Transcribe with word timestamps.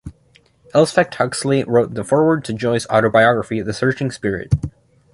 Elspeth 0.73 1.13
Huxley 1.13 1.63
wrote 1.63 1.93
the 1.93 2.03
foreword 2.03 2.43
to 2.45 2.53
Joy's 2.53 2.87
autobiography 2.89 3.61
"The 3.61 3.71
Searching 3.71 4.09
Spirit". 4.09 4.51